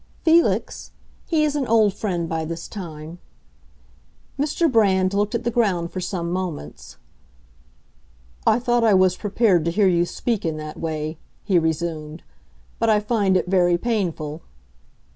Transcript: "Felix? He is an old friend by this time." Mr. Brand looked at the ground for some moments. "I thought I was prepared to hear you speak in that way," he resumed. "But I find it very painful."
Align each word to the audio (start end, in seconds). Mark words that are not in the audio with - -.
"Felix? 0.23 0.93
He 1.27 1.43
is 1.43 1.55
an 1.55 1.67
old 1.67 1.93
friend 1.93 2.27
by 2.27 2.43
this 2.43 2.67
time." 2.67 3.19
Mr. 4.39 4.65
Brand 4.67 5.13
looked 5.13 5.35
at 5.35 5.43
the 5.43 5.51
ground 5.51 5.91
for 5.91 6.01
some 6.01 6.31
moments. 6.31 6.97
"I 8.47 8.57
thought 8.57 8.83
I 8.83 8.95
was 8.95 9.15
prepared 9.15 9.63
to 9.65 9.69
hear 9.69 9.87
you 9.87 10.05
speak 10.05 10.43
in 10.43 10.57
that 10.57 10.79
way," 10.79 11.19
he 11.43 11.59
resumed. 11.59 12.23
"But 12.79 12.89
I 12.89 12.99
find 12.99 13.37
it 13.37 13.45
very 13.47 13.77
painful." 13.77 14.41